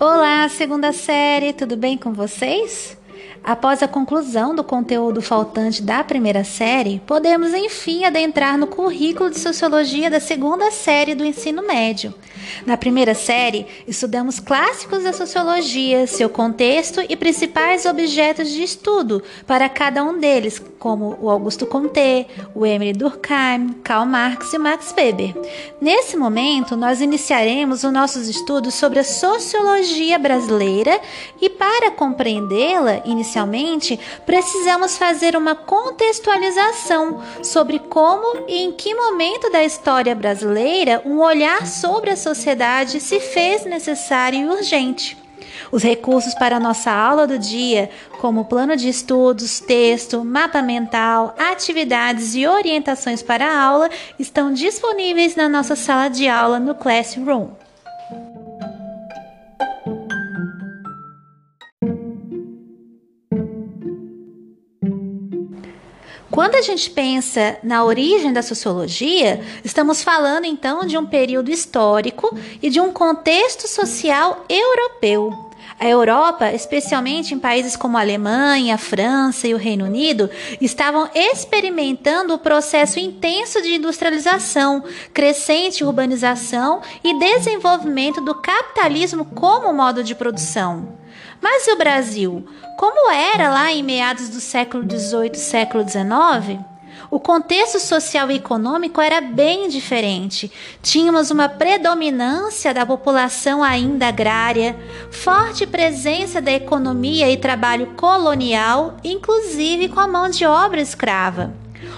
[0.00, 2.97] Olá, segunda série, tudo bem com vocês?
[3.48, 9.38] Após a conclusão do conteúdo faltante da primeira série, podemos enfim adentrar no currículo de
[9.38, 12.12] sociologia da segunda série do ensino médio.
[12.66, 19.68] Na primeira série, estudamos clássicos da sociologia, seu contexto e principais objetos de estudo para
[19.68, 25.34] cada um deles, como o Augusto Comte, o Emile Durkheim, Karl Marx e Max Weber.
[25.80, 31.00] Nesse momento, nós iniciaremos os nossos estudos sobre a sociologia brasileira
[31.40, 33.02] e para compreendê-la,
[33.38, 41.20] inicialmente, precisamos fazer uma contextualização sobre como e em que momento da história brasileira um
[41.20, 45.16] olhar sobre a sociedade se fez necessário e urgente.
[45.70, 52.34] Os recursos para nossa aula do dia, como plano de estudos, texto, mapa mental, atividades
[52.34, 57.48] e orientações para a aula, estão disponíveis na nossa sala de aula no Classroom.
[66.48, 72.34] Quando a gente pensa na origem da sociologia, estamos falando então de um período histórico
[72.62, 75.50] e de um contexto social europeu.
[75.78, 81.10] A Europa, especialmente em países como a Alemanha, a França e o Reino Unido, estavam
[81.14, 90.14] experimentando o processo intenso de industrialização, crescente urbanização e desenvolvimento do capitalismo como modo de
[90.14, 90.96] produção.
[91.40, 92.46] Mas e o Brasil?
[92.76, 96.60] Como era lá em meados do século XVIII, século XIX?
[97.10, 100.52] O contexto social e econômico era bem diferente.
[100.82, 104.76] Tínhamos uma predominância da população ainda agrária,
[105.10, 111.54] forte presença da economia e trabalho colonial, inclusive com a mão de obra escrava.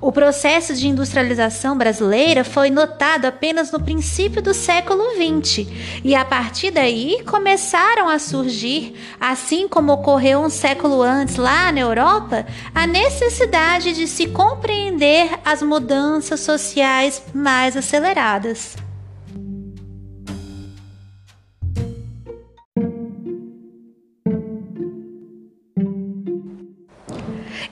[0.00, 5.66] O processo de industrialização brasileira foi notado apenas no princípio do século XX
[6.02, 11.80] e a partir daí começaram a surgir, assim como ocorreu um século antes lá na
[11.80, 12.44] Europa,
[12.74, 18.81] a necessidade de se compreender as mudanças sociais mais aceleradas.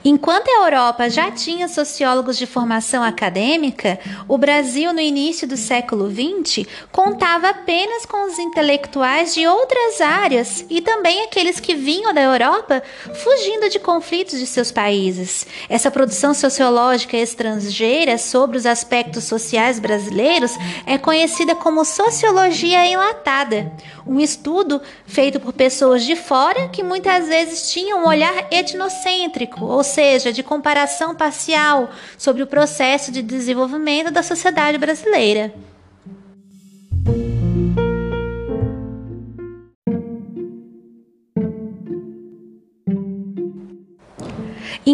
[0.03, 6.09] Enquanto a Europa já tinha sociólogos de formação acadêmica, o Brasil, no início do século
[6.09, 12.21] XX, contava apenas com os intelectuais de outras áreas e também aqueles que vinham da
[12.21, 12.81] Europa
[13.13, 15.45] fugindo de conflitos de seus países.
[15.69, 20.55] Essa produção sociológica estrangeira sobre os aspectos sociais brasileiros
[20.87, 23.71] é conhecida como sociologia enlatada,
[24.05, 29.83] um estudo feito por pessoas de fora que muitas vezes tinham um olhar etnocêntrico, ou
[29.83, 35.53] seja, de comparação parcial sobre o processo de desenvolvimento da sociedade brasileira.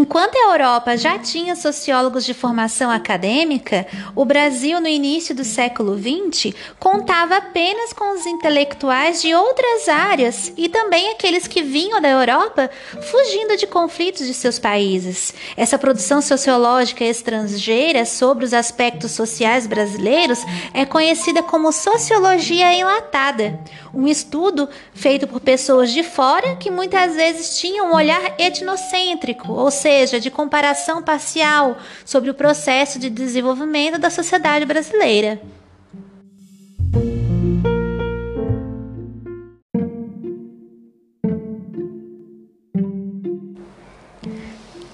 [0.08, 3.86] Enquanto a Europa já tinha sociólogos de formação acadêmica,
[4.16, 10.54] o Brasil, no início do século XX, contava apenas com os intelectuais de outras áreas
[10.56, 12.72] e também aqueles que vinham da Europa
[13.12, 15.34] fugindo de conflitos de seus países.
[15.58, 20.40] Essa produção sociológica estrangeira sobre os aspectos sociais brasileiros
[20.74, 23.60] é conhecida como sociologia enlatada,
[23.94, 29.70] um estudo feito por pessoas de fora que muitas vezes tinham um olhar etnocêntrico, ou
[29.70, 35.42] seja, de comparação parcial sobre o processo de desenvolvimento da sociedade brasileira.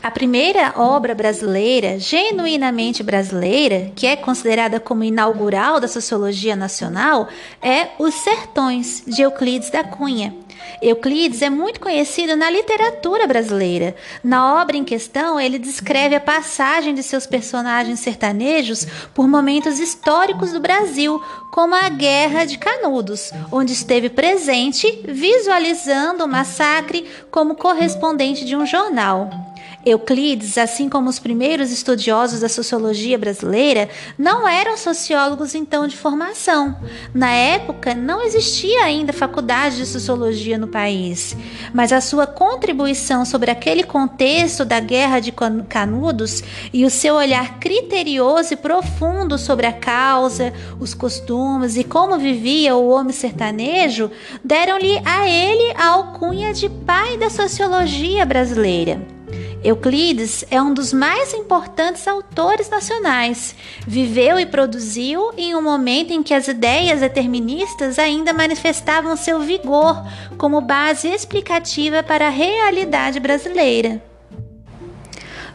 [0.01, 7.29] A primeira obra brasileira, genuinamente brasileira, que é considerada como inaugural da sociologia nacional,
[7.61, 10.42] é Os Sertões, de Euclides da Cunha.
[10.81, 13.95] Euclides é muito conhecido na literatura brasileira.
[14.23, 20.51] Na obra em questão, ele descreve a passagem de seus personagens sertanejos por momentos históricos
[20.51, 21.21] do Brasil,
[21.51, 28.65] como a Guerra de Canudos, onde esteve presente, visualizando o massacre como correspondente de um
[28.65, 29.52] jornal.
[29.85, 36.77] Euclides, assim como os primeiros estudiosos da sociologia brasileira, não eram sociólogos então de formação.
[37.13, 41.35] Na época, não existia ainda faculdade de sociologia no país,
[41.73, 45.33] mas a sua contribuição sobre aquele contexto da Guerra de
[45.67, 52.17] Canudos e o seu olhar criterioso e profundo sobre a causa, os costumes e como
[52.17, 54.09] vivia o homem sertanejo
[54.43, 59.22] deram-lhe a ele a alcunha de pai da sociologia brasileira.
[59.63, 63.55] Euclides é um dos mais importantes autores nacionais.
[63.87, 70.03] Viveu e produziu em um momento em que as ideias deterministas ainda manifestavam seu vigor
[70.37, 74.12] como base explicativa para a realidade brasileira.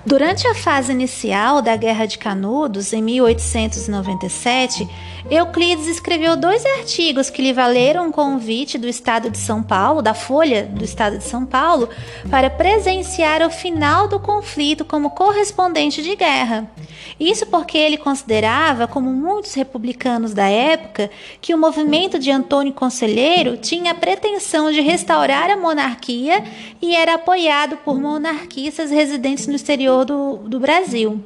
[0.07, 4.89] Durante a fase inicial da Guerra de Canudos, em 1897,
[5.29, 10.15] Euclides escreveu dois artigos que lhe valeram um convite do Estado de São Paulo, da
[10.15, 11.89] Folha do Estado de São Paulo,
[12.31, 16.71] para presenciar o final do conflito como correspondente de guerra.
[17.19, 21.11] Isso porque ele considerava, como muitos republicanos da época,
[21.41, 26.45] que o movimento de Antônio Conselheiro tinha a pretensão de restaurar a monarquia
[26.81, 31.23] e era apoiado por monarquistas residentes no exterior do, do Brasil.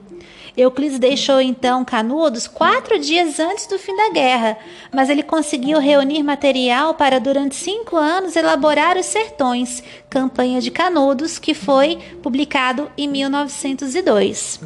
[0.56, 4.59] Euclides deixou então Canudos quatro dias antes do fim da guerra,
[4.93, 11.38] mas ele conseguiu reunir material para, durante cinco anos, elaborar Os Sertões, campanha de Canudos,
[11.38, 14.61] que foi publicado em 1902.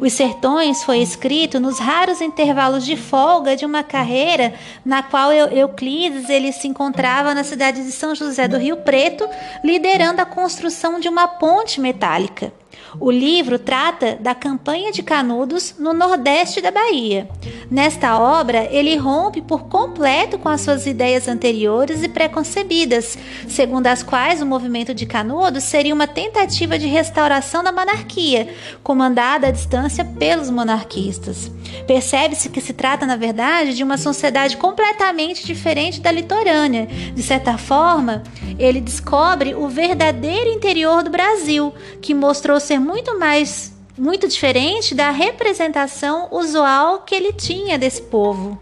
[0.00, 4.54] Os Sertões foi escrito nos raros intervalos de folga de uma carreira
[4.84, 9.28] na qual Euclides ele se encontrava na cidade de São José do Rio Preto,
[9.64, 12.52] liderando a construção de uma ponte metálica.
[12.98, 17.28] O livro trata da campanha de Canudos no nordeste da Bahia.
[17.70, 23.18] Nesta obra, ele rompe por completo com as suas ideias anteriores e preconcebidas,
[23.48, 29.48] segundo as quais o movimento de Canudos seria uma tentativa de restauração da monarquia, comandada
[29.48, 31.50] à distância pelos monarquistas.
[31.86, 36.86] Percebe-se que se trata, na verdade, de uma sociedade completamente diferente da litorânea.
[36.86, 38.22] De certa forma,
[38.58, 45.10] ele descobre o verdadeiro interior do Brasil, que mostrou ser muito mais muito diferente da
[45.10, 48.58] representação usual que ele tinha desse povo.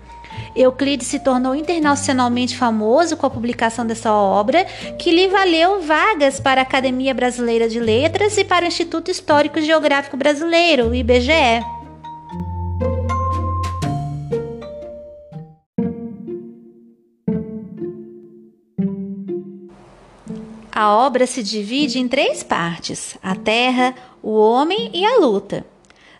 [0.54, 4.64] Euclides se tornou internacionalmente famoso com a publicação dessa obra,
[4.98, 9.60] que lhe valeu vagas para a Academia Brasileira de Letras e para o Instituto Histórico
[9.60, 11.81] Geográfico Brasileiro, IBGE.
[20.74, 25.66] A obra se divide em três partes: a terra, o homem e a luta.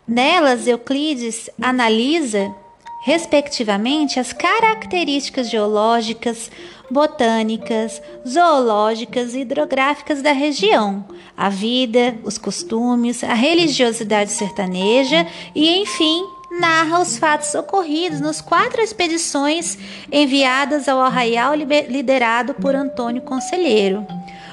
[0.07, 2.55] Nelas, Euclides analisa,
[3.03, 6.51] respectivamente, as características geológicas,
[6.91, 16.27] botânicas, zoológicas e hidrográficas da região, a vida, os costumes, a religiosidade sertaneja e, enfim,
[16.61, 19.79] narra os fatos ocorridos nas quatro expedições
[20.13, 24.07] enviadas ao arraial liderado por Antônio Conselheiro.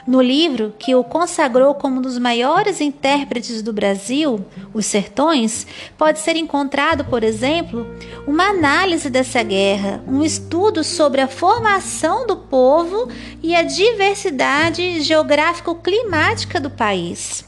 [0.10, 5.68] No livro, que o consagrou como um dos maiores intérpretes do Brasil, Os Sertões,
[6.00, 7.86] pode ser encontrado, por exemplo,
[8.26, 13.08] uma análise dessa guerra, um estudo sobre a formação do povo
[13.44, 17.46] e a diversidade geográfico-climática do país.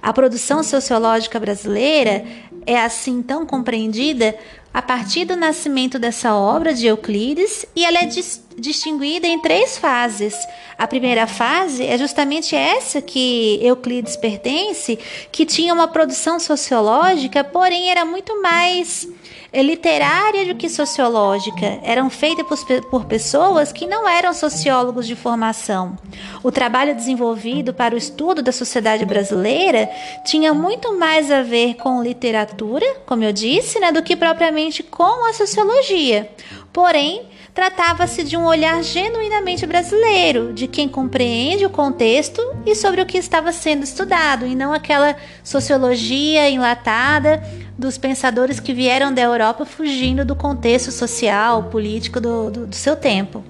[0.00, 2.24] A produção sociológica brasileira
[2.68, 4.34] é assim tão compreendida
[4.78, 9.76] a partir do nascimento dessa obra de Euclides e ela é dis distinguida em três
[9.76, 10.34] fases.
[10.76, 14.96] A primeira fase é justamente essa que Euclides pertence,
[15.32, 19.08] que tinha uma produção sociológica, porém era muito mais
[19.52, 25.96] literária do que sociológica, eram feitas por, por pessoas que não eram sociólogos de formação.
[26.42, 29.88] O trabalho desenvolvido para o estudo da sociedade brasileira
[30.24, 35.26] tinha muito mais a ver com literatura, como eu disse, né, do que propriamente com
[35.26, 36.30] a sociologia.
[36.70, 43.06] Porém, tratava-se de um olhar genuinamente brasileiro, de quem compreende o contexto e sobre o
[43.06, 47.42] que estava sendo estudado, e não aquela sociologia enlatada
[47.78, 52.96] dos pensadores que vieram da Europa fugindo do contexto social, político do, do, do seu
[52.96, 53.44] tempo.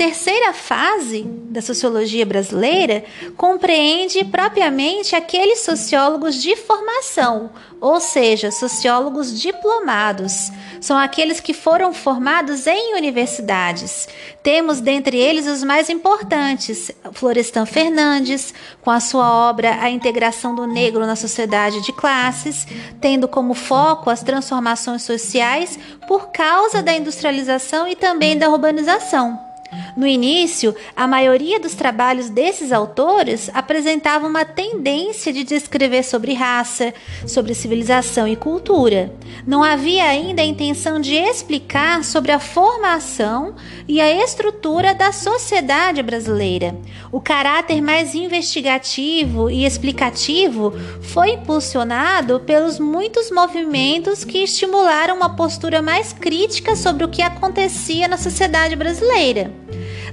[0.00, 3.04] Terceira fase da sociologia brasileira
[3.36, 10.50] compreende propriamente aqueles sociólogos de formação, ou seja, sociólogos diplomados.
[10.80, 14.08] São aqueles que foram formados em universidades.
[14.42, 20.66] Temos dentre eles os mais importantes: Florestan Fernandes, com a sua obra A Integração do
[20.66, 22.66] Negro na Sociedade de Classes,
[23.02, 25.78] tendo como foco as transformações sociais
[26.08, 29.49] por causa da industrialização e também da urbanização.
[29.96, 36.92] No início, a maioria dos trabalhos desses autores apresentava uma tendência de descrever sobre raça,
[37.26, 39.12] sobre civilização e cultura.
[39.46, 43.54] Não havia ainda a intenção de explicar sobre a formação
[43.86, 46.76] e a estrutura da sociedade brasileira.
[47.12, 50.72] O caráter mais investigativo e explicativo
[51.02, 58.08] foi impulsionado pelos muitos movimentos que estimularam uma postura mais crítica sobre o que acontecia
[58.08, 59.59] na sociedade brasileira.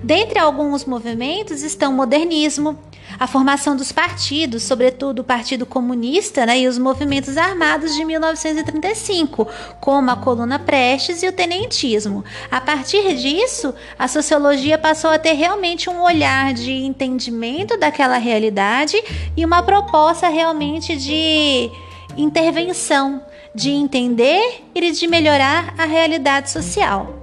[0.04, 2.77] Dentre alguns movimentos estão o modernismo,
[3.20, 9.48] a formação dos partidos, sobretudo o Partido Comunista né, e os movimentos armados de 1935,
[9.80, 12.24] como a Coluna Prestes e o Tenentismo.
[12.51, 19.01] A partir disso, a sociologia passou a ter realmente um olhar de entendimento daquela realidade
[19.36, 21.72] e uma proposta realmente de
[22.18, 23.24] intervenção,
[23.56, 27.16] de entender e de melhorar a realidade social.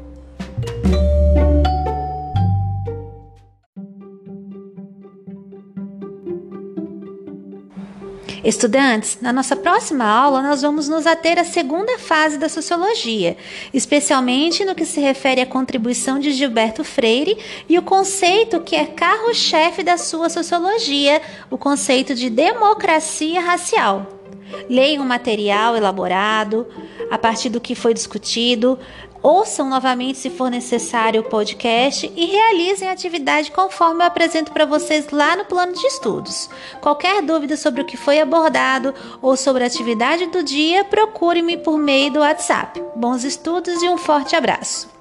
[8.44, 13.38] Estudantes, na nossa próxima aula nós vamos nos ater à segunda fase da sociologia,
[13.72, 18.84] especialmente no que se refere à contribuição de Gilberto Freire e o conceito que é
[18.84, 24.06] carro-chefe da sua sociologia, o conceito de democracia racial.
[24.68, 26.66] Leiam o material elaborado
[27.10, 28.78] a partir do que foi discutido,
[29.24, 34.66] Ouçam novamente, se for necessário, o podcast e realizem a atividade conforme eu apresento para
[34.66, 36.50] vocês lá no plano de estudos.
[36.82, 38.92] Qualquer dúvida sobre o que foi abordado
[39.22, 42.84] ou sobre a atividade do dia, procure-me por meio do WhatsApp.
[42.94, 44.93] Bons estudos e um forte abraço!